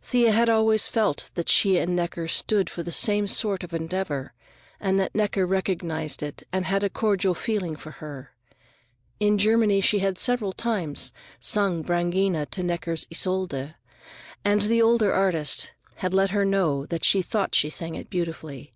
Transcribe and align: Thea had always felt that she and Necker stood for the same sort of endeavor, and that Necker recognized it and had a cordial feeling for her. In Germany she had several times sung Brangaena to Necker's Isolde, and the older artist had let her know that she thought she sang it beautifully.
Thea 0.00 0.32
had 0.32 0.48
always 0.48 0.88
felt 0.88 1.30
that 1.34 1.50
she 1.50 1.76
and 1.76 1.94
Necker 1.94 2.28
stood 2.28 2.70
for 2.70 2.82
the 2.82 2.90
same 2.90 3.26
sort 3.26 3.62
of 3.62 3.74
endeavor, 3.74 4.32
and 4.80 4.98
that 4.98 5.14
Necker 5.14 5.44
recognized 5.46 6.22
it 6.22 6.44
and 6.50 6.64
had 6.64 6.82
a 6.82 6.88
cordial 6.88 7.34
feeling 7.34 7.76
for 7.76 7.90
her. 7.90 8.34
In 9.20 9.36
Germany 9.36 9.82
she 9.82 9.98
had 9.98 10.16
several 10.16 10.54
times 10.54 11.12
sung 11.40 11.82
Brangaena 11.82 12.46
to 12.52 12.62
Necker's 12.62 13.06
Isolde, 13.10 13.74
and 14.42 14.62
the 14.62 14.80
older 14.80 15.12
artist 15.12 15.72
had 15.96 16.14
let 16.14 16.30
her 16.30 16.46
know 16.46 16.86
that 16.86 17.04
she 17.04 17.20
thought 17.20 17.54
she 17.54 17.68
sang 17.68 17.96
it 17.96 18.08
beautifully. 18.08 18.72